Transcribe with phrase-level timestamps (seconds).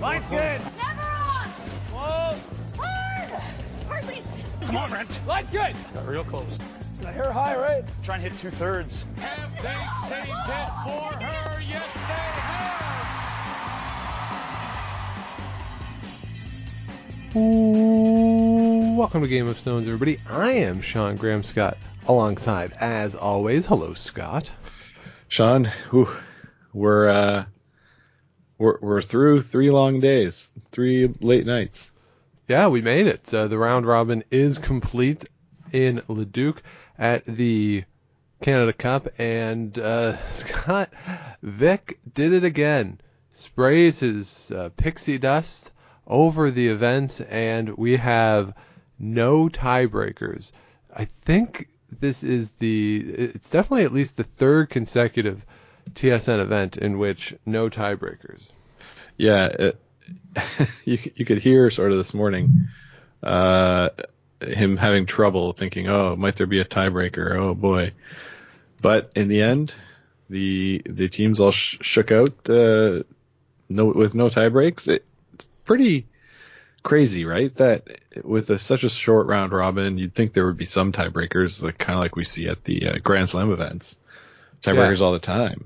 [0.00, 0.60] Line's good.
[0.76, 1.48] Never on.
[1.92, 2.38] Whoa.
[2.76, 3.30] Hard.
[3.88, 4.34] Hard, Lisa.
[4.62, 5.20] Come on, Brent.
[5.26, 5.74] Line's good.
[5.94, 6.58] Got real close.
[7.06, 7.84] I hear high, right?
[8.02, 9.04] Try and hit two thirds.
[9.18, 11.60] Have they saved it for her?
[11.60, 12.76] Yes, they have.
[17.36, 20.20] Ooh, welcome to Game of Stones, everybody.
[20.28, 21.78] I am Sean Graham Scott,
[22.08, 24.50] alongside, as always, hello, Scott.
[25.28, 26.08] Sean, whew,
[26.72, 27.44] we're uh,
[28.58, 31.90] we're we're through three long days, three late nights.
[32.48, 33.32] Yeah, we made it.
[33.32, 35.24] Uh, the round robin is complete
[35.72, 36.62] in Leduc
[36.98, 37.84] at the
[38.40, 40.90] Canada Cup, and uh, Scott
[41.42, 43.00] Vic did it again.
[43.30, 45.72] Sprays his uh, pixie dust
[46.06, 48.54] over the events, and we have
[48.98, 50.52] no tiebreakers.
[50.94, 51.68] I think
[52.00, 52.98] this is the.
[52.98, 55.44] It's definitely at least the third consecutive
[55.94, 58.48] TSN event in which no tiebreakers.
[59.16, 59.80] Yeah, it,
[60.84, 62.68] you you could hear sort of this morning,
[63.22, 63.90] uh,
[64.40, 67.34] him having trouble thinking, oh, might there be a tiebreaker?
[67.36, 67.92] Oh boy,
[68.80, 69.74] but in the end,
[70.28, 73.02] the the teams all sh- shook out, uh,
[73.68, 74.88] no with no tiebreaks.
[74.88, 76.06] It, it's pretty
[76.82, 77.54] crazy, right?
[77.56, 77.88] That
[78.22, 81.78] with a, such a short round robin, you'd think there would be some tiebreakers, like
[81.78, 83.96] kind of like we see at the uh, Grand Slam events.
[84.62, 85.64] Tiebreakers all the time.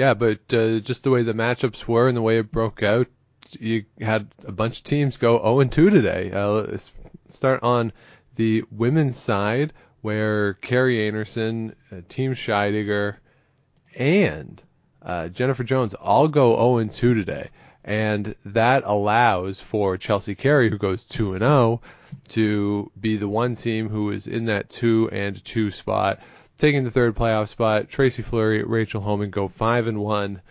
[0.00, 3.06] Yeah, but uh, just the way the matchups were and the way it broke out,
[3.50, 6.32] you had a bunch of teams go 0 and 2 today.
[6.32, 6.90] Uh, let's
[7.28, 7.92] start on
[8.34, 13.16] the women's side, where Kerri Einarson, uh, Team Scheidegger,
[13.94, 14.62] and
[15.02, 17.50] uh, Jennifer Jones all go 0 and 2 today,
[17.84, 21.82] and that allows for Chelsea Carey, who goes 2 and 0,
[22.28, 26.20] to be the one team who is in that 2 and 2 spot
[26.60, 27.88] taking the third playoff spot.
[27.88, 30.42] Tracy Fleury, Rachel Homan go five and one.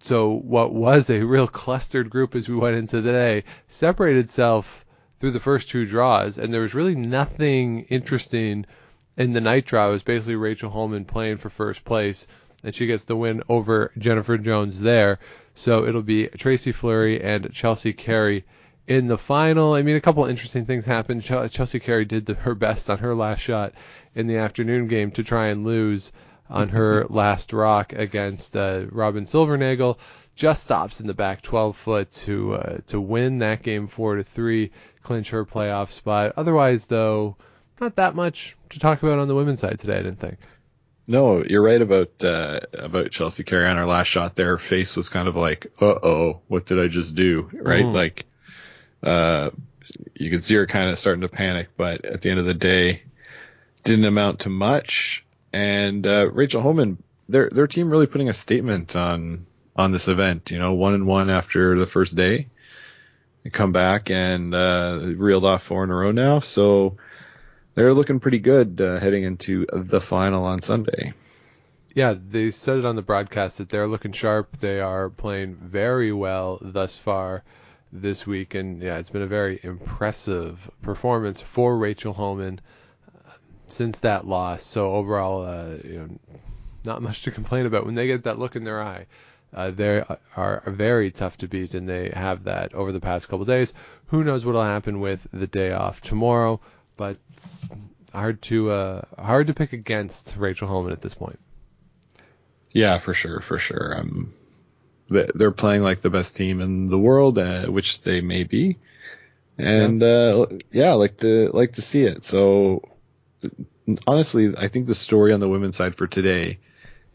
[0.00, 4.84] So what was a real clustered group as we went into the day separated itself
[5.18, 8.66] through the first two draws, and there was really nothing interesting
[9.16, 9.88] in the night draw.
[9.88, 12.26] It was basically Rachel Homan playing for first place,
[12.62, 15.18] and she gets the win over Jennifer Jones there.
[15.54, 18.44] So it'll be Tracy Fleury and Chelsea Carey
[18.86, 19.74] in the final.
[19.74, 21.22] I mean, a couple of interesting things happened.
[21.22, 23.72] Chelsea Carey did the, her best on her last shot
[24.14, 26.12] in the afternoon game to try and lose
[26.50, 29.98] on her last rock against uh, Robyn Silvernagle.
[30.34, 34.24] Just stops in the back 12 foot to uh, to win that game four to
[34.24, 34.72] three,
[35.02, 36.32] clinch her playoff spot.
[36.36, 37.36] Otherwise, though,
[37.80, 39.94] not that much to talk about on the women's side today.
[39.94, 40.38] I didn't think.
[41.06, 44.34] No, you're right about uh, about Chelsea Carey on her last shot.
[44.34, 47.84] There, her face was kind of like, "Uh oh, what did I just do?" Right?
[47.84, 47.94] Mm.
[47.94, 48.26] Like,
[49.04, 49.50] uh,
[50.14, 51.68] you could see her kind of starting to panic.
[51.76, 53.02] But at the end of the day,
[53.82, 55.24] didn't amount to much.
[55.52, 60.50] And uh, Rachel Homan, their their team really putting a statement on on this event.
[60.50, 62.48] You know, one and one after the first day,
[63.42, 66.40] they come back and uh, reeled off four in a row now.
[66.40, 66.96] So
[67.74, 71.12] they're looking pretty good uh, heading into the final on Sunday.
[71.94, 74.58] Yeah, they said it on the broadcast that they're looking sharp.
[74.58, 77.44] They are playing very well thus far
[77.94, 82.60] this week, and yeah, it's been a very impressive performance for Rachel Homan
[83.68, 84.62] since that loss.
[84.62, 86.08] So overall, uh, you know,
[86.84, 87.86] not much to complain about.
[87.86, 89.06] When they get that look in their eye,
[89.54, 90.02] uh, they
[90.36, 93.72] are very tough to beat, and they have that over the past couple days.
[94.06, 96.60] Who knows what'll happen with the day off tomorrow?
[96.96, 97.18] But
[98.12, 101.38] hard to uh, hard to pick against Rachel Homan at this point.
[102.72, 103.96] Yeah, for sure, for sure.
[103.96, 104.34] Um,
[105.08, 108.78] they're playing like the best team in the world, uh, which they may be,
[109.58, 110.08] and yeah.
[110.08, 112.24] Uh, yeah, like to like to see it.
[112.24, 112.82] So
[114.06, 116.58] honestly, I think the story on the women's side for today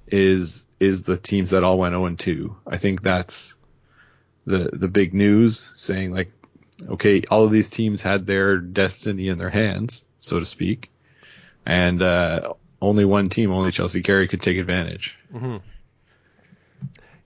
[0.07, 2.55] is is the teams that all went 0 and 2.
[2.65, 3.53] I think that's
[4.45, 6.31] the the big news saying like
[6.87, 10.89] okay, all of these teams had their destiny in their hands, so to speak.
[11.65, 15.17] And uh, only one team, only Chelsea Carey could take advantage.
[15.33, 15.57] Mm-hmm.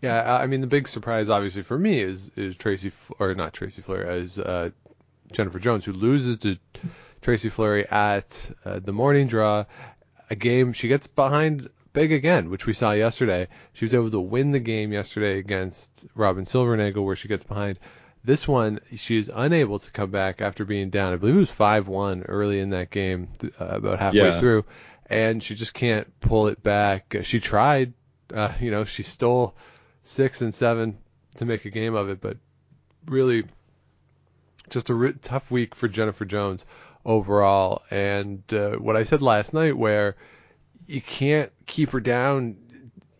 [0.03, 3.81] Yeah, I mean the big surprise obviously for me is is Tracy or not Tracy
[3.81, 4.69] Fleury is uh,
[5.31, 6.57] Jennifer Jones who loses to
[7.21, 9.63] Tracy Fleury at uh, the morning draw,
[10.29, 13.47] a game she gets behind big again, which we saw yesterday.
[13.71, 17.79] She was able to win the game yesterday against Robyn Silvernagle, where she gets behind.
[18.25, 21.13] This one, she is unable to come back after being down.
[21.13, 23.27] I believe it was 5-1 early in that game,
[23.59, 24.39] uh, about halfway Yeah.
[24.39, 24.65] through,
[25.05, 27.15] and she just can't pull it back.
[27.21, 27.93] She tried,
[28.33, 29.55] uh, you know, she stole
[30.03, 30.97] six and seven
[31.35, 32.37] to make a game of it, but
[33.07, 33.45] really
[34.69, 36.65] just a re- tough week for Jennifer Jones
[37.05, 37.83] overall.
[37.91, 40.15] And uh, what I said last night, where
[40.87, 42.57] you can't keep her down,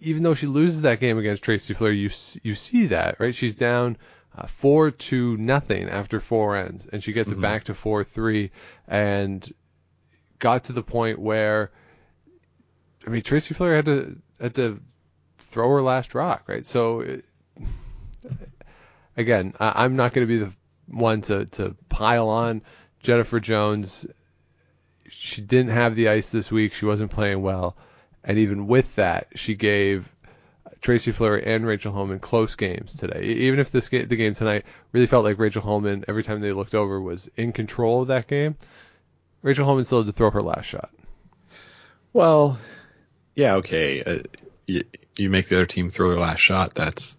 [0.02, 2.10] even though she loses that game against Tracy Fleury, you
[2.44, 3.34] you see that right?
[3.36, 3.98] She's down
[4.38, 8.52] uh, four to nothing after four ends, and she gets it back to four three,
[8.88, 9.54] and
[10.40, 11.72] got to the point where,
[13.08, 14.82] I mean, Tracy Fleury had to had to
[15.44, 16.66] throw her last rock, right?
[16.66, 17.26] So, it,
[19.18, 20.54] again, I, I'm not going to be the
[20.88, 22.62] one to to pile on
[23.02, 24.06] Jennifer Jones.
[25.08, 26.74] She didn't have the ice this week.
[26.74, 27.76] She wasn't playing well,
[28.24, 30.10] and even with that, she gave
[30.82, 33.24] Tracy Fleury and Rachel Homan close games today.
[33.24, 36.52] Even if this ga- the game tonight really felt like Rachel Homan every time they
[36.52, 38.58] looked over was in control of that game,
[39.42, 40.92] Rachel Homan still had to throw her last shot.
[42.12, 42.60] Well,
[43.36, 44.04] yeah, okay.
[44.04, 44.20] Uh,
[44.68, 44.84] you,
[45.16, 46.74] you make the other team throw their last shot.
[46.76, 47.18] That's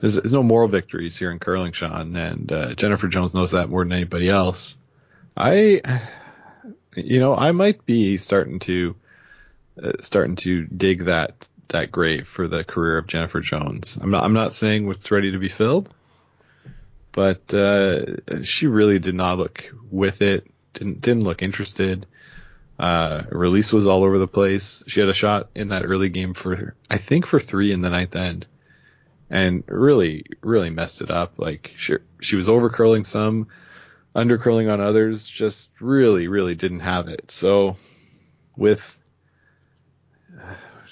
[0.00, 3.68] there's, there's no moral victories here in curling, Sean, and uh, Jennifer Jones knows that
[3.68, 4.76] more than anybody else.
[5.36, 5.82] I,
[6.94, 8.94] you know, I might be starting to
[9.82, 11.34] uh, starting to dig that
[11.68, 13.98] that grave for the career of Jennifer Jones.
[14.00, 15.92] I'm not I'm not saying it's ready to be filled,
[17.12, 20.46] but uh, she really did not look with it.
[20.74, 22.06] Didn't didn't look interested.
[22.78, 24.84] Uh, release was all over the place.
[24.86, 27.90] She had a shot in that early game for, I think for three in the
[27.90, 28.46] ninth end
[29.28, 31.38] and really, really messed it up.
[31.38, 33.48] Like she, she was over curling some,
[34.14, 37.32] under curling on others, just really, really didn't have it.
[37.32, 37.76] So
[38.56, 38.96] with,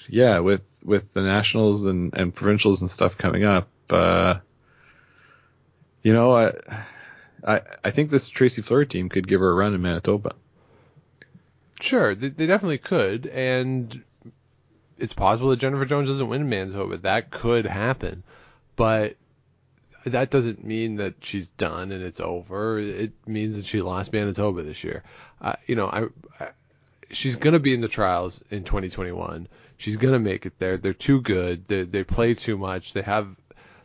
[0.09, 4.39] yeah, with, with the nationals and, and provincials and stuff coming up, uh,
[6.03, 6.53] you know, I,
[7.45, 10.35] I, I think this Tracy Fleury team could give her a run in Manitoba.
[11.79, 14.03] Sure, they, they definitely could, and
[14.97, 16.97] it's possible that Jennifer Jones doesn't win Manitoba.
[16.97, 18.23] That could happen,
[18.75, 19.15] but
[20.05, 22.79] that doesn't mean that she's done and it's over.
[22.79, 25.03] It means that she lost Manitoba this year.
[25.41, 26.07] Uh, you know, I,
[26.43, 26.49] I
[27.11, 29.47] she's gonna be in the trials in 2021.
[29.77, 30.77] She's gonna make it there.
[30.77, 31.67] They're too good.
[31.67, 32.93] They they play too much.
[32.93, 33.35] They have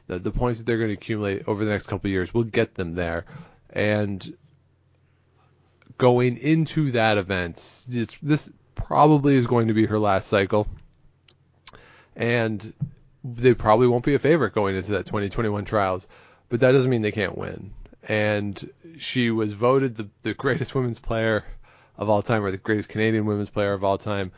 [0.06, 2.44] the the points that they're going to accumulate over the next couple of years will
[2.44, 3.24] get them there,
[3.70, 4.36] and
[6.02, 10.66] going into that event, it's, this probably is going to be her last cycle,
[12.16, 12.72] and
[13.22, 16.08] they probably won't be a favorite going into that 2021 trials,
[16.48, 17.72] but that doesn't mean they can't win.
[18.08, 18.68] And
[18.98, 21.44] she was voted the, the greatest women's player
[21.96, 24.32] of all time, or the greatest Canadian women's player of all time,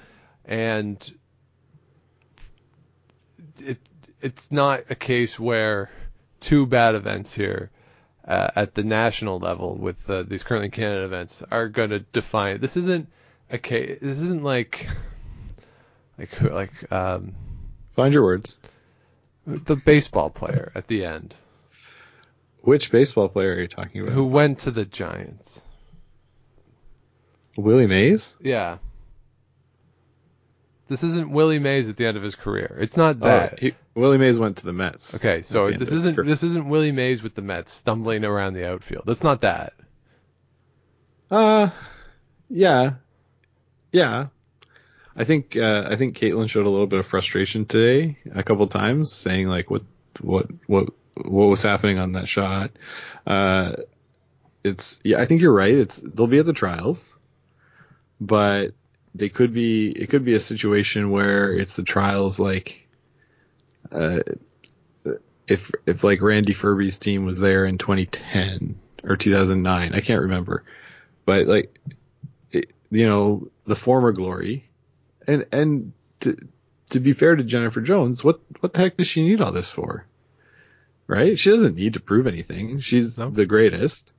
[0.44, 1.14] and
[3.64, 3.78] it
[4.20, 5.90] it's not a case where
[6.40, 7.70] two bad events here
[8.26, 12.60] uh, at the national level with uh, these currently Canada events are going to define.
[12.60, 13.08] This isn't
[13.50, 13.98] a case.
[14.00, 14.86] This isn't like
[16.18, 17.34] like like um,
[17.94, 18.58] Find your words.
[19.46, 21.34] the baseball player at the end
[22.62, 24.14] Which baseball player are you talking about?
[24.14, 25.60] who went to the Giants.
[27.56, 28.34] Willie Mays?
[28.40, 28.78] Yeah.
[30.88, 32.76] This isn't Willie Mays at the end of his career.
[32.80, 33.58] It's not that.
[33.60, 35.14] he, Willie Mays went to the Mets.
[35.14, 38.24] okay, so at the end this isn't this isn't Willie Mays with the Mets stumbling
[38.24, 39.04] around the outfield.
[39.06, 39.74] That's not that.
[41.30, 41.70] Uh,
[42.50, 42.94] yeah,
[43.92, 44.28] yeah.
[45.16, 48.66] I think uh, I think Caitlin showed a little bit of frustration today, a couple
[48.66, 49.82] times, saying like what
[50.20, 52.72] what what what was happening on that shot.
[53.26, 53.74] Uh,
[54.64, 55.74] it's yeah, I think you're right.
[55.74, 57.16] It's they'll be at the trials,
[58.20, 58.74] but
[59.14, 62.83] they could be it could be a situation where it's the trials like
[63.94, 64.20] uh
[65.46, 70.64] if if like Randy Ferbey's team was there in 2010 or 2009, I can't remember,
[71.26, 71.78] but like
[72.50, 74.68] it, you know the former glory,
[75.26, 76.36] and and to
[76.90, 79.70] to be fair to Jennifer Jones, what what the heck does she need all this
[79.70, 80.06] for?
[81.06, 81.38] Right?
[81.38, 82.78] She doesn't need to prove anything.
[82.78, 83.28] She's No.
[83.28, 84.10] the greatest.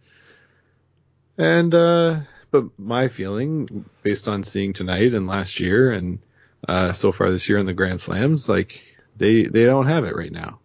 [1.37, 2.19] And uh
[2.51, 6.19] but my feeling based on seeing tonight and last year and
[6.67, 8.79] uh so far this year in the Grand Slams, like
[9.17, 10.59] they they don't have it right now.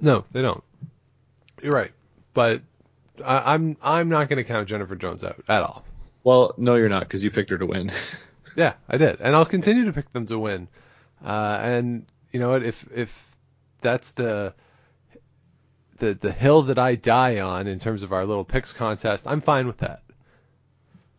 [0.00, 0.62] No, they don't.
[1.62, 1.92] You're right,
[2.34, 2.62] but
[3.24, 5.84] I, I'm I'm not going to count Jennifer Jones out at all.
[6.24, 7.92] Well, no, you're not because you picked her to win.
[8.56, 10.68] Yeah, I did, and I'll continue to pick them to win.
[11.22, 12.62] Uh, and you know what?
[12.62, 13.36] If if
[13.82, 14.54] that's the
[15.98, 19.42] the the hill that I die on in terms of our little picks contest, I'm
[19.42, 20.02] fine with that.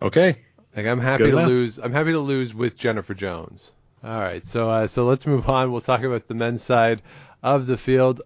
[0.01, 0.39] okay.
[0.75, 1.47] Like I'm happy Good to enough.
[1.47, 1.77] lose.
[1.77, 3.71] I'm happy to lose with Jennifer Jones.
[4.03, 5.71] All right, so uh, so let's move on.
[5.71, 7.01] We'll talk about the men's side
[7.41, 8.21] of the field.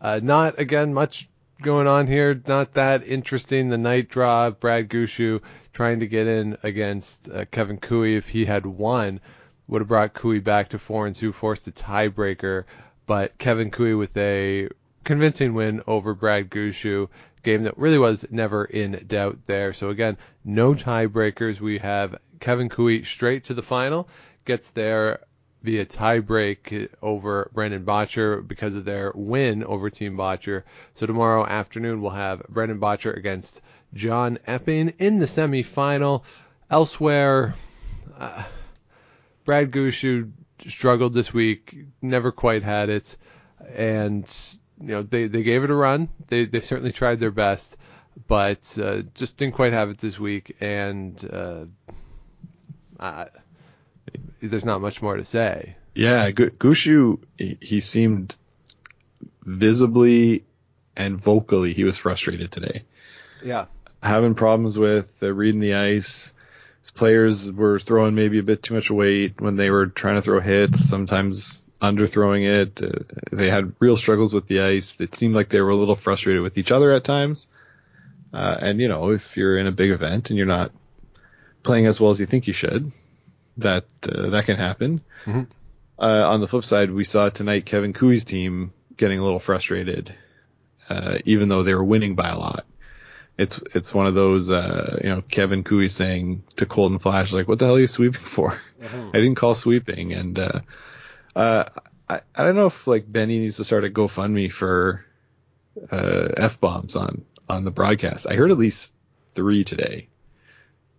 [0.00, 1.28] Uh, not again much
[1.60, 2.40] going on here.
[2.46, 3.68] Not that interesting.
[3.68, 4.50] The night draw.
[4.50, 5.40] Brad Gushue
[5.72, 8.04] trying to get in against uh, Kevin Koe.
[8.04, 9.20] If he had won,
[9.66, 12.64] would have brought Koe back to four and two, forced a tiebreaker.
[13.06, 14.68] But Kevin Koe with a
[15.04, 17.08] convincing win over Brad Gushue.
[17.42, 19.72] Game that really was never in doubt there.
[19.72, 21.60] So again, no tiebreakers.
[21.60, 24.08] We have Kevin Koe straight to the final,
[24.46, 25.20] gets there
[25.62, 30.62] via tiebreak over Brendan Bottcher because of their win over Team Bottcher.
[30.94, 33.60] So tomorrow afternoon we'll have Brendan Bottcher against
[33.92, 36.22] John Epping in the semifinal.
[36.70, 37.54] Elsewhere,
[38.18, 38.44] uh,
[39.44, 40.30] Brad Gushue
[40.66, 43.16] struggled this week, never quite had it,
[43.74, 44.24] and
[44.80, 46.08] you know they, they gave it a run.
[46.28, 47.76] They they certainly tried their best,
[48.26, 50.56] but uh, just didn't quite have it this week.
[50.60, 51.64] And uh,
[52.98, 53.28] I,
[54.40, 55.76] there's not much more to say.
[55.94, 58.34] Yeah, Gu- Gushue, he, he seemed
[59.42, 60.44] visibly
[60.96, 62.84] and vocally he was frustrated today.
[63.42, 63.66] Yeah.
[64.02, 66.32] Having problems with uh, reading the ice.
[66.80, 70.22] His players were throwing maybe a bit too much weight when they were trying to
[70.22, 70.88] throw hits.
[70.88, 72.82] Sometimes underthrowing it.
[72.82, 74.96] Uh, they had real struggles with the ice.
[74.98, 77.48] It seemed like they were a little frustrated with each other at times.
[78.32, 80.72] Uh, and you know, if you're in a big event and you're not
[81.62, 82.92] playing as well as you think you should,
[83.58, 85.00] that uh, that can happen.
[85.24, 85.42] Mm-hmm.
[85.98, 90.14] Uh, on the flip side, we saw tonight Kevin Koe's team getting a little frustrated,
[90.88, 92.66] uh, even though they were winning by a lot.
[93.38, 97.48] It's it's one of those, uh, you know, Kevin Koe saying to Colton Flasch, like,
[97.48, 98.58] "What the hell are you sweeping for?
[98.82, 100.60] I didn't call sweeping." And uh,
[101.34, 101.64] uh,
[102.08, 105.04] I I don't know if like Benny needs to start a GoFundMe for
[105.90, 108.26] uh, f bombs on on the broadcast.
[108.26, 108.92] I heard at least
[109.34, 110.08] three today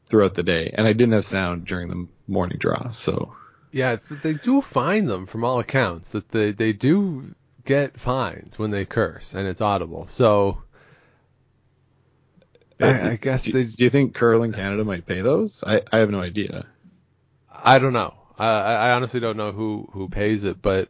[0.07, 3.35] throughout the day, and I didn't have sound during the morning draw, so
[3.71, 6.11] Yeah, they do fine them from all accounts.
[6.11, 7.33] That they they do
[7.65, 10.07] get fines when they curse and it's audible.
[10.07, 10.63] So
[12.81, 13.63] I, I guess do, they.
[13.63, 15.63] do you think Curling Canada might pay those?
[15.65, 16.65] I, I have no idea.
[17.51, 18.13] I don't know.
[18.37, 20.89] I, I honestly don't know who who pays it, but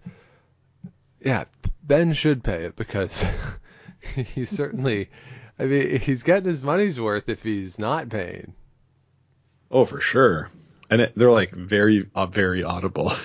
[1.21, 1.45] yeah,
[1.83, 3.25] Ben should pay it because
[4.15, 5.09] he's certainly.
[5.59, 8.53] I mean, he's getting his money's worth if he's not paying.
[9.71, 10.49] Oh, for sure.
[10.89, 13.11] And it, they're like very, uh, very audible.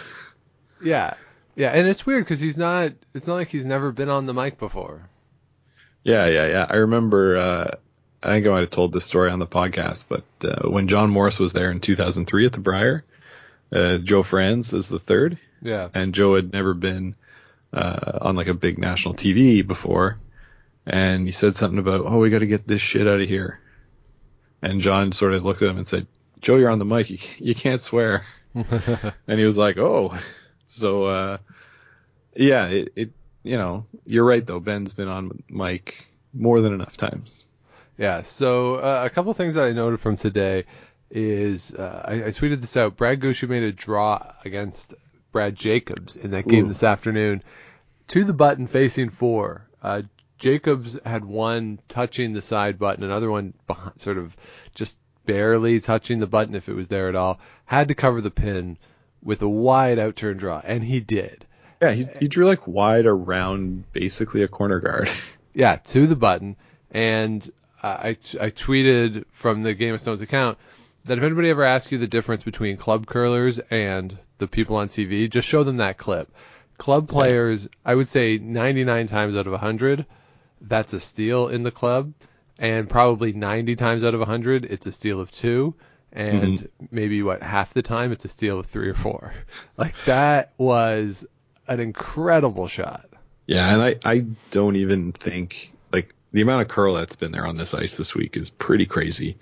[0.84, 1.14] Yeah,
[1.54, 2.90] yeah, and it's weird because he's not.
[3.14, 5.08] It's not like he's never been on the mic before.
[6.02, 6.66] yeah, yeah, yeah.
[6.68, 7.36] I remember.
[7.36, 7.70] Uh,
[8.20, 11.10] I think I might have told this story on the podcast, but uh, when John
[11.10, 13.04] Morris was there in 2003 at the Brier,
[13.72, 17.14] uh, Joe Frans is the third, Yeah, and Joe had never been
[17.72, 20.18] uh, on like a big national TV before,
[20.84, 23.60] and he said something about, "Oh, we got to get this shit out of here,"
[24.62, 26.08] and John sort of looked at him and said,
[26.42, 27.10] "Joe, you're on the mic.
[27.10, 30.16] You, you can't swear." and he was like, "Oh."
[30.66, 31.38] So, uh,
[32.34, 33.10] yeah, it, it,
[33.42, 34.60] you know, you're right though.
[34.60, 37.44] Ben's been on mic more than enough times.
[37.98, 38.22] Yeah.
[38.22, 40.64] So uh, a couple things that I noted from today
[41.10, 42.96] is uh, I, I tweeted this out.
[42.96, 44.94] Brad Gushue made a draw against
[45.30, 46.68] Brad Jacobs in that game Ooh.
[46.68, 47.42] this afternoon
[48.08, 49.66] to the button facing four.
[49.82, 50.02] Uh,
[50.38, 54.36] Jacobs had one touching the side button, another one behind, sort of
[54.74, 57.40] just barely touching the button if it was there at all.
[57.64, 58.78] Had to cover the pin
[59.22, 61.46] with a wide out turn draw, and he did.
[61.80, 65.08] Yeah, he, he drew like wide around basically a corner guard.
[65.54, 66.56] Yeah, to the button.
[66.92, 67.46] And
[67.82, 70.56] I, I tweeted from the Game of Stones account
[71.04, 74.88] that if anybody ever asks you the difference between club curlers and the people on
[74.88, 76.34] TV, just show them that clip.
[76.78, 80.06] Club players, I would say 99 times out of 100,
[80.60, 82.14] that's a steal in the club.
[82.58, 85.74] And probably 90 times out of 100, it's a steal of two.
[86.12, 89.32] And maybe what, half the time, it's a steal of three or four.
[89.78, 91.26] Like that was
[91.66, 93.08] an incredible shot.
[93.46, 97.46] Yeah, and I, I don't even think like the amount of curl that's been there
[97.46, 99.38] on this ice this week is pretty crazy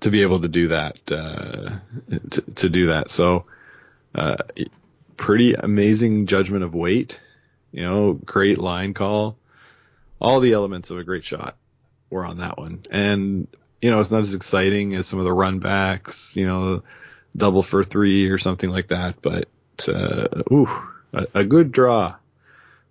[0.00, 1.76] to be able to do that uh,
[2.30, 3.10] to, to do that.
[3.10, 3.46] So
[4.14, 4.36] uh,
[5.16, 7.20] pretty amazing judgment of weight,
[7.72, 9.36] you know, great line call,
[10.20, 11.56] all the elements of a great shot
[12.10, 12.80] were on that one.
[12.90, 13.46] And
[13.80, 16.82] you know, it's not as exciting as some of the run backs, you know,
[17.36, 19.48] double for three or something like that, but
[19.88, 20.68] uh, ooh,
[21.12, 22.16] a, a good draw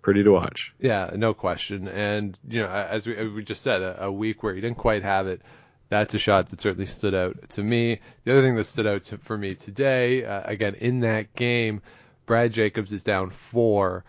[0.02, 0.72] pretty to watch.
[0.80, 1.88] Yeah, no question.
[1.88, 5.02] And you know, as we, we just said, a, a week where he didn't quite
[5.02, 5.42] have it.
[5.88, 8.00] That's a shot that certainly stood out to me.
[8.24, 11.82] The other thing that stood out to, for me today, uh, again in that game,
[12.26, 14.04] Brad Jacobs is down four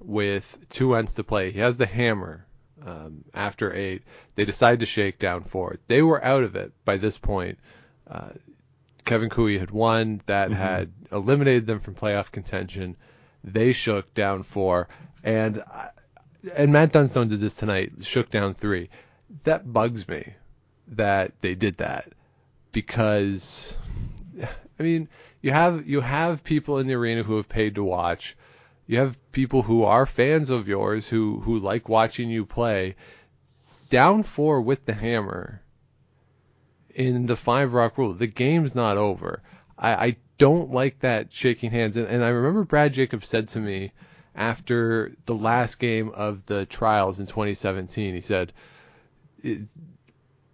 [0.00, 1.52] with two ends to play.
[1.52, 2.45] He has the hammer
[2.84, 4.02] um, after eight.
[4.34, 5.76] They decide to shake down four.
[5.88, 7.58] They were out of it by this point.
[8.08, 8.30] Uh,
[9.04, 10.20] Kevin Koe had won.
[10.26, 12.96] That had eliminated them from playoff contention.
[13.44, 14.88] They shook down four,
[15.22, 15.90] and I-
[16.54, 17.92] and Matt Dunstone did this tonight.
[18.02, 18.88] Shook down three.
[19.44, 20.34] That bugs me
[20.88, 22.12] that they did that
[22.72, 23.76] because
[24.78, 25.08] I mean
[25.42, 28.36] you have you have people in the arena who have paid to watch.
[28.86, 32.94] You have people who are fans of yours who who like watching you play.
[33.90, 35.62] Down four with the hammer
[36.94, 38.14] in the five rock rule.
[38.14, 39.42] The game's not over.
[39.78, 41.96] I, I don't like that shaking hands.
[41.96, 43.92] And, and I remember Brad Jacobs said to me
[44.34, 48.52] after the last game of the trials in 2017, he said,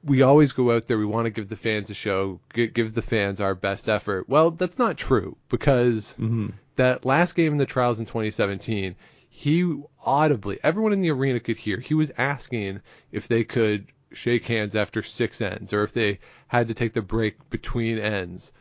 [0.04, 0.98] we always go out there.
[0.98, 4.28] We want to give the fans a show, give the fans our best effort.
[4.28, 6.50] Well, that's not true because Mm-hmm.
[6.76, 8.94] That last game in the trials in 2017,
[9.28, 14.44] he audibly, everyone in the arena could hear, he was asking if they could shake
[14.46, 18.52] hands after six ends or if they had to take the break between ends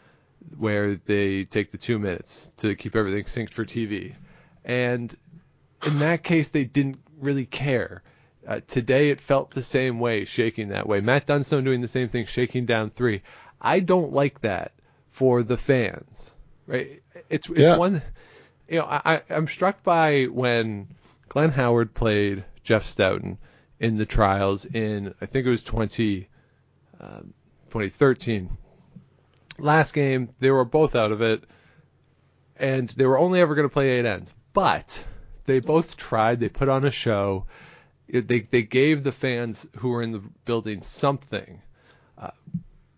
[0.58, 4.15] where they take the two minutes to keep everything synced for TV.
[4.63, 5.15] And
[5.86, 8.03] in that case, they didn't really care.
[8.48, 11.00] Uh, today, it felt the same way, shaking that way.
[11.00, 13.22] Matt Dunstone doing the same thing, shaking down three.
[13.60, 14.74] I don't like that
[15.12, 16.36] for the fans,
[16.72, 17.01] right?
[17.30, 17.75] It's it's Yeah.
[17.78, 18.01] one,
[18.70, 20.88] you know, I, I'm struck by when
[21.30, 23.38] Glenn Howard played Jeff Stoughton
[23.80, 26.28] in the trials in I think it was 20,
[27.00, 27.34] um,
[27.70, 28.50] 2013.
[29.60, 31.44] Last game, they were both out of it,
[32.58, 34.34] and they were only ever going to play eight ends.
[34.54, 35.04] But
[35.46, 36.40] they both tried.
[36.40, 37.46] They put on a show.
[38.08, 41.62] It- They they gave the fans who were in the building something.
[42.18, 42.32] Uh,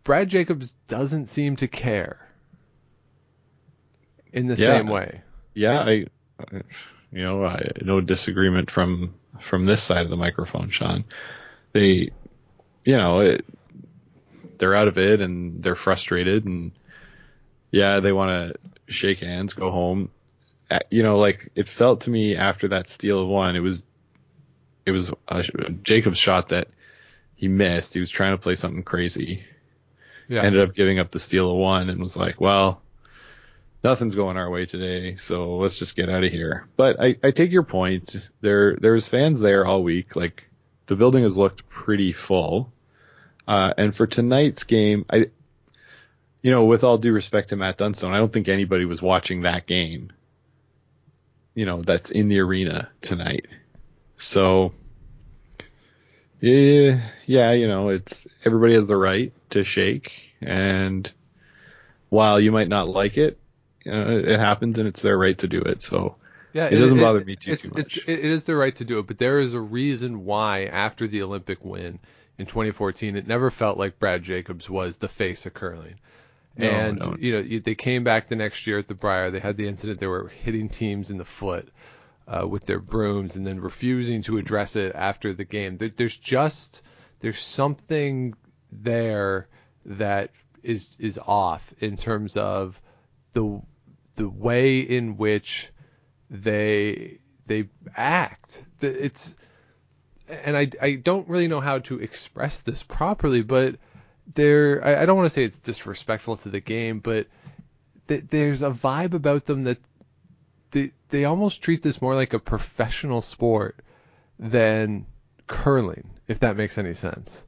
[0.04, 2.20] Brad Jacobs doesn't seem to care
[4.34, 4.78] in the Yeah.
[4.78, 5.22] same way.
[5.54, 11.06] yeah, I, you know, I, no disagreement from from this side of the microphone, Sean.
[11.74, 12.12] They,
[12.86, 13.46] you know, it,
[14.58, 16.72] they're out of it and they're frustrated and
[17.72, 18.54] yeah, they want
[18.88, 20.10] to shake hands, go home.
[20.92, 23.84] You know, like it felt to me after that steal of one, it was,
[24.86, 25.44] it was a
[25.84, 26.68] Jacob's shot that
[27.36, 27.94] he missed.
[27.96, 29.46] He was trying to play something crazy
[30.28, 30.44] Yeah.
[30.44, 32.83] ended up giving up the steal of one and was like, well,
[33.84, 36.68] nothing's going our way today, so let's just get out of here.
[36.78, 38.30] But I, I take your point.
[38.42, 40.16] There there's fans there all week.
[40.16, 40.46] Like
[40.88, 42.72] the building has looked pretty full.
[43.48, 45.28] Uh, and for tonight's game, I,
[46.42, 49.42] you know, with all due respect to Matt Dunstone, I don't think anybody was watching
[49.42, 50.12] that game.
[51.54, 53.48] You know, that's in the arena tonight.
[54.18, 54.72] So,
[56.40, 61.12] yeah, yeah, you know, it's everybody has the right to shake, and
[62.10, 63.38] while you might not like it,
[63.84, 65.82] you know, it happens and it's their right to do it.
[65.82, 66.16] So,
[66.54, 67.98] Yeah, It doesn't bother me too, too much.
[68.08, 71.22] it is the right to do it, but there is a reason why after the
[71.24, 72.00] Olympic win
[72.38, 75.96] in 2014, it never felt like Brad Jacobs was the face of curling.
[76.56, 77.16] No, and no.
[77.20, 79.32] you know they came back the next year at the Brier.
[79.32, 80.00] They had the incident.
[80.00, 81.70] They were hitting teams in the foot
[82.28, 85.78] uh, with their brooms and then refusing to address it after the game.
[85.78, 86.84] There, there's just
[87.22, 88.36] there's something
[88.72, 89.48] there
[89.86, 90.30] that
[90.62, 92.80] is is off in terms of
[93.34, 93.60] the
[94.16, 95.70] the way in which
[96.30, 98.66] they they act.
[98.82, 99.36] It's
[100.28, 103.76] and I I don't really know how to express this properly, but
[104.36, 107.28] there I, I don't want to say it's disrespectful to the game, but
[108.08, 109.80] th- there's a vibe about them that
[110.72, 113.80] they they almost treat this more like a professional sport
[114.40, 115.06] than
[115.48, 117.46] curling, if that makes any sense.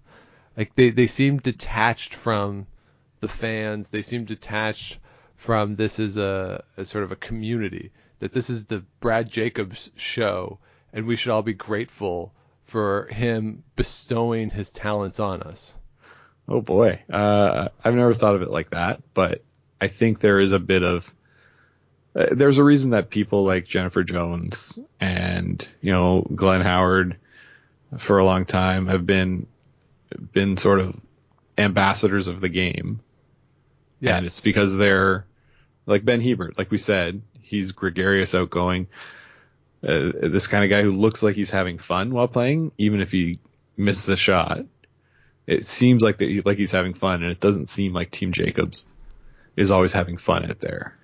[0.58, 2.68] Like they they seem detached from
[3.20, 3.90] the fans.
[3.90, 5.00] They seem detached
[5.38, 7.92] from this is a, a sort of a community.
[8.20, 10.60] That this is the Brad Jacobs show,
[10.94, 12.34] and we should all be grateful
[12.66, 15.76] for him bestowing his talents on us.
[16.48, 19.44] oh boy, uh, I've never thought of it like that, but
[19.80, 21.12] I think there is a bit of
[22.16, 27.18] uh, there's a reason that people like Jennifer Jones and you know Glenn Howard
[27.98, 29.48] for a long time have been
[30.32, 30.96] been sort of
[31.58, 33.02] ambassadors of the game.
[34.02, 35.26] And it's because they're
[35.86, 38.88] like Ben Hebert, like we said, he's gregarious, outgoing.
[39.84, 43.12] Uh, this kind of guy who looks like he's having fun while playing, even if
[43.12, 43.40] he
[43.78, 44.66] misses a shot.
[45.46, 48.32] It seems like that, he- like he's having fun, and it doesn't seem like Team
[48.32, 48.92] Jacobs
[49.56, 50.98] is always having fun out there.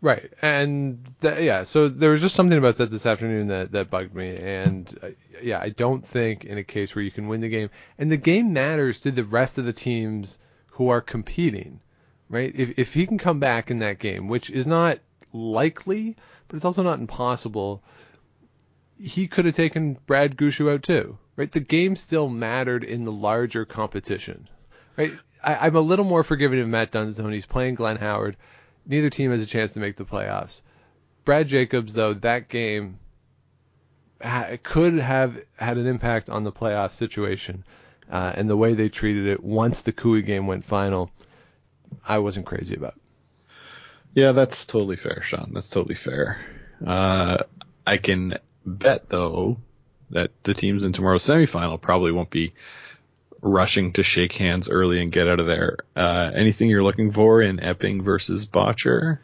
[0.00, 3.90] Right, and th- yeah, so there was just something about that this afternoon that that
[3.90, 5.08] bugged me, and uh,
[5.42, 7.68] yeah, I don't think in a case where you can win the game,
[7.98, 11.80] and the game matters to the rest of the teams who are competing,
[12.28, 12.52] right?
[12.54, 14.98] If if he can come back in that game, which is not
[15.32, 17.82] likely, but it's also not impossible,
[19.00, 21.50] he could have taken Brad Gushue out too, right?
[21.50, 24.48] The game still mattered in the larger competition,
[24.96, 25.12] right?
[25.44, 27.32] I, I'm a little more forgiving of Matt Dunstone.
[27.32, 28.36] He's playing Glenn Howard.
[28.86, 30.62] Neither team has a chance to make the playoffs.
[31.24, 32.98] Brad Jacobs, though, that game
[34.22, 37.64] ha- could have had an impact on the playoff situation
[38.10, 41.10] uh, and the way they treated it once the Koe game went final.
[42.06, 42.94] I wasn't crazy about.
[44.14, 45.50] Yeah, that's totally fair, Sean.
[45.54, 46.40] That's totally fair.
[46.84, 47.38] Uh,
[47.86, 49.58] I can bet though
[50.10, 52.54] that the teams in tomorrow's semifinal probably won't be
[53.42, 55.76] rushing to shake hands early and get out of there.
[55.94, 59.18] Uh, anything you're looking for in Epping versus Bottcher?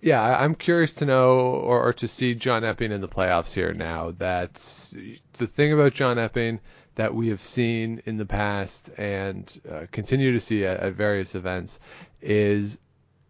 [0.00, 3.52] Yeah, I- I'm curious to know or, or to see John Epping in the playoffs
[3.52, 4.12] here now.
[4.16, 4.94] That's
[5.38, 6.60] the thing about John Epping
[7.00, 11.34] that we have seen in the past and uh, continue to see at, at various
[11.34, 11.80] events
[12.20, 12.76] is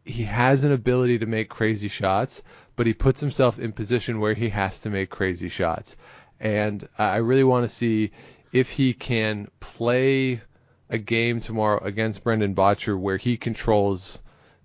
[0.05, 2.43] he has an ability to make crazy shots,
[2.75, 5.95] but he puts himself in position where he has to make crazy shots.
[6.41, 8.11] And I really want to see
[8.53, 10.43] if he can play
[10.89, 14.19] a game tomorrow against Brendan Bottcher where he controls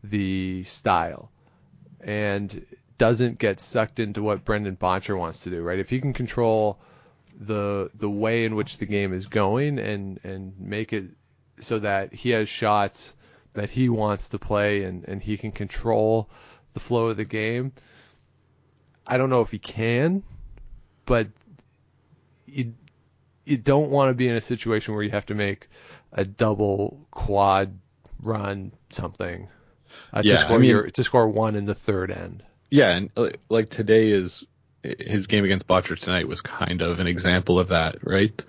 [0.04, 1.30] the style
[2.02, 2.66] and
[2.98, 5.78] doesn't get sucked into what Brendan Bottcher wants to do, right?
[5.78, 6.80] If he can control
[7.38, 11.06] the the way in which the game is going and and make it
[11.60, 13.14] so that he has shots
[13.54, 16.30] that he wants to play and and he can control
[16.74, 17.72] the flow of the game.
[19.08, 20.24] I don't know if he can,
[21.06, 21.28] but
[22.46, 22.74] you
[23.46, 25.68] you don't want to be in a situation where you have to make
[26.12, 27.78] a double quad
[28.22, 29.48] run something
[30.14, 32.44] uh, Yeah, to score I mean- your to score one in the third end.
[32.72, 34.46] Yeah, and like today is
[35.00, 38.44] his game against Bottcher tonight was kind of an example of that, right?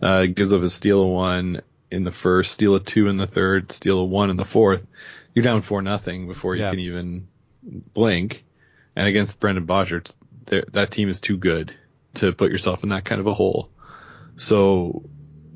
[0.00, 3.26] Uh, gives up a steal of one in the first, steal a two in the
[3.26, 4.86] third, steal a one in the fourth.
[5.34, 6.70] You're down four nothing before you Yeah.
[6.70, 7.28] can even
[7.62, 8.44] blink.
[8.96, 10.10] And against Brendan Bottcher,
[10.46, 11.74] that team is too good
[12.14, 13.70] to put yourself in that kind of a hole.
[14.36, 15.02] So,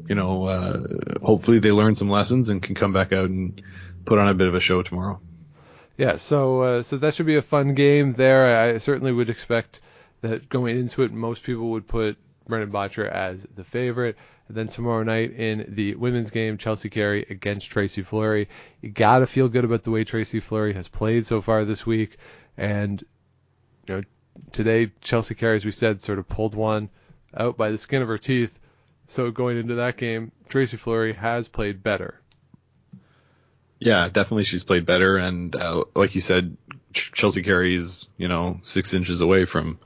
[0.09, 0.83] you know, uh,
[1.23, 3.61] hopefully they learn some lessons and can come back out and
[4.05, 5.21] put on a bit of a show tomorrow.
[5.99, 8.75] Yeah, so uh, so that should be a fun game there.
[8.75, 9.81] I certainly would expect
[10.27, 14.17] that going into it, most people would put Brendan Bottcher as the favorite.
[14.49, 18.49] And then tomorrow night in the women's game, Chelsea Carey against Tracy Fleury.
[18.81, 21.85] You got to feel good about the way Tracy Fleury has played so far this
[21.85, 22.17] week.
[22.57, 23.03] And
[23.89, 24.03] you know,
[24.53, 26.91] today Chelsea Carey, as we said, sort of pulled one
[27.37, 28.57] out by the skin of her teeth.
[29.09, 32.21] So going into that game, Tracy Fleury has played better.
[33.79, 36.57] Yeah, definitely she's played better, and uh, like you said,
[36.95, 39.79] Ch- Chelsea Carey is you know six inches away from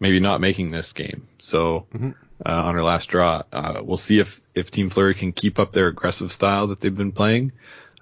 [0.00, 1.26] maybe not making this game.
[1.38, 2.14] So Mhm.
[2.46, 5.72] uh, on her last draw, uh, we'll see if if Team Fleury can keep up
[5.72, 7.52] their aggressive style that they've been playing,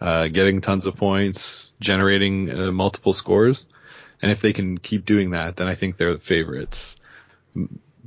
[0.00, 3.66] uh, getting tons of points, generating uh, multiple scores,
[4.22, 6.96] and if they can keep doing that, then I think they're the favorites.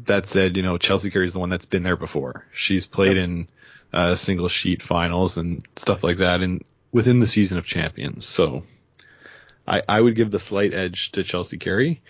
[0.05, 2.45] That said, you know Chelsea Carey is the one that's been there before.
[2.53, 3.47] She's played in
[3.91, 8.25] uh, single sheet finals and stuff like that, and within the season of champions.
[8.25, 8.63] So
[9.67, 12.01] I, I would give the slight edge to Chelsea Carey,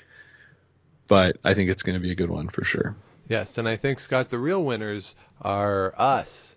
[1.10, 2.96] but I think it's going to be a good one for sure.
[3.28, 6.56] Yes, and I think Scott, the real winners are us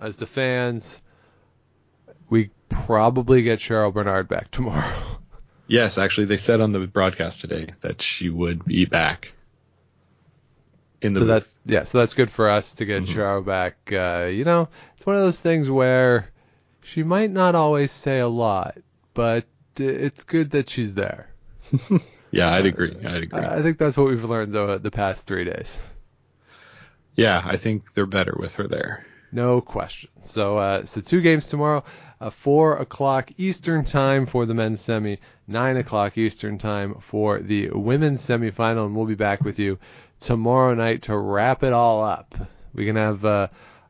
[0.00, 1.00] as the fans.
[2.28, 5.18] We probably get Cheryl Bernard back tomorrow.
[5.66, 9.32] Yes, actually, they said on the broadcast today that she would be back
[11.00, 11.34] in the so booth.
[11.34, 13.06] that's yeah, so that's good for us to get Mhm.
[13.06, 13.76] Cheryl back.
[13.92, 16.30] Uh, you know, it's one of those things where
[16.82, 18.78] she might not always say a lot,
[19.14, 19.44] but
[19.80, 21.28] uh, it's good that she's there.
[22.30, 22.96] yeah, I'd agree.
[23.04, 23.40] I'd agree.
[23.40, 25.78] I think that's what we've learned though the past three days.
[27.14, 29.06] yeah, I think they're better with her there.
[29.30, 30.10] No question.
[30.22, 31.84] So, uh, so two games tomorrow,
[32.20, 37.70] uh, four o'clock Eastern time for the men's semi, nine o'clock Eastern time for the
[37.70, 39.78] women's semifinal, and we'll be back with you
[40.20, 42.34] tomorrow night to wrap it all up.
[42.72, 43.48] We can have uh,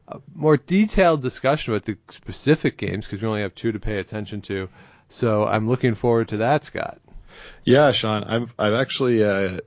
[0.09, 3.99] a more detailed discussion about the specific games because we only have two to pay
[3.99, 4.69] attention to.
[5.09, 7.01] So I'm looking forward to that, Scott.
[7.65, 9.61] Yeah, Sean, I've I've actually uh,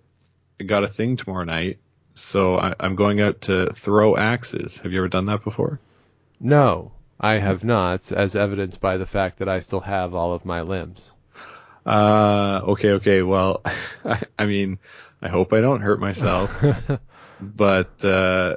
[0.66, 1.80] got a thing tomorrow night,
[2.14, 4.80] so I, I'm going out to throw axes.
[4.80, 5.80] Have you ever done that before?
[6.40, 10.46] No, I have not, as evidenced by the fact that I still have all of
[10.46, 11.12] my limbs.
[11.86, 13.22] Uh, okay, okay.
[13.22, 13.62] Well,
[14.06, 14.80] I, I mean,
[15.22, 16.52] I hope I don't hurt myself,
[17.42, 18.56] but uh,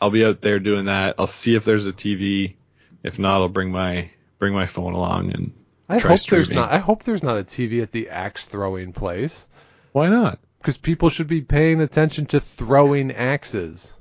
[0.00, 1.14] I'll be out there doing that.
[1.18, 2.54] I'll see if there's a TV.
[3.02, 5.52] If not, I'll bring my bring my phone along and
[5.88, 6.62] I try hope there's streaming.
[6.64, 6.72] not.
[6.72, 9.46] I hope there's not a TV at the axe throwing place
[9.92, 10.38] Why not?
[10.58, 13.92] because people should be paying attention to throwing axes.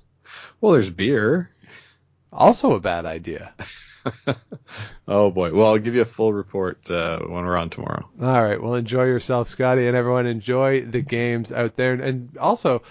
[0.59, 1.49] Well, there's beer.
[2.31, 3.53] Also a bad idea.
[5.07, 5.53] Oh boy.
[5.53, 8.09] Well, I'll give you a full report uh, when we're on tomorrow.
[8.21, 8.61] All right.
[8.61, 11.93] Well, enjoy yourself, Scotty, and everyone enjoy the games out there.
[11.93, 12.81] And, and also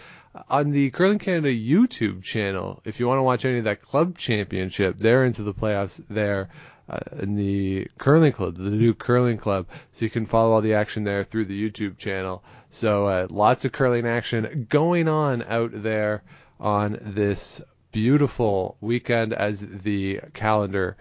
[0.49, 4.19] on the Curling Canada YouTube channel, if you want to watch any of that club
[4.19, 6.51] championship, they're into the playoffs there.
[6.91, 10.75] Uh, in the curling club, the new curling club, so you can follow all the
[10.75, 12.43] action there through the YouTube channel.
[12.71, 16.25] So uh, lots of curling action going on out there
[16.59, 20.97] on this beautiful weekend as the calendar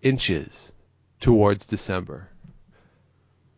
[0.00, 0.72] inches
[1.20, 2.30] towards December.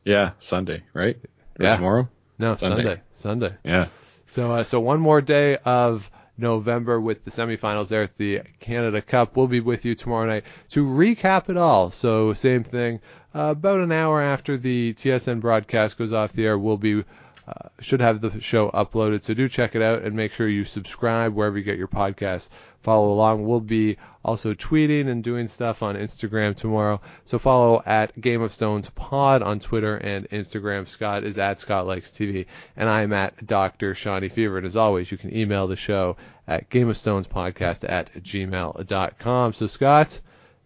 [0.04, 1.18] Yeah, Sunday, right?
[1.60, 1.76] Or Yeah.
[1.76, 2.08] Tomorrow.
[2.38, 2.82] No, Sunday.
[2.82, 3.00] Sunday.
[3.12, 3.54] Sunday.
[3.64, 3.86] Yeah.
[4.26, 9.00] So, uh, so one more day of November with the semifinals there at the Canada
[9.02, 9.36] Cup.
[9.36, 11.90] We'll be with you tomorrow night to recap it all.
[11.90, 13.00] So same thing,
[13.34, 17.04] uh, about an hour after the TSN broadcast goes off the air, we'll be
[17.50, 19.22] uh, should have the show uploaded.
[19.22, 22.48] So do check it out and make sure you subscribe wherever you get your podcasts.
[22.82, 23.46] Follow along.
[23.46, 27.00] We'll be also tweeting and doing stuff on Instagram tomorrow.
[27.24, 30.88] So follow at Game of Stones Pod on Twitter and Instagram.
[30.88, 33.94] Scott is at Scott Likes TV, and I'm at Dr.
[33.94, 34.58] Shawnee Fever.
[34.58, 36.16] And as always, you can email the show
[36.46, 39.52] at Game of Stones Podcast at gmail.com.
[39.54, 40.20] So Scott,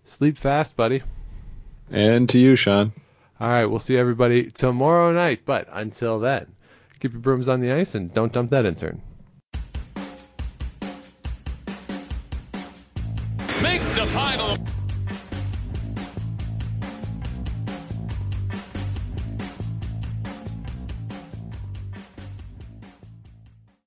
[0.04, 1.02] sleep fast, buddy.
[1.94, 2.92] And to you, Sean.
[3.38, 5.42] All right, we'll see everybody tomorrow night.
[5.46, 6.46] But until then,
[6.98, 9.00] keep your brooms on the ice and don't dump that intern.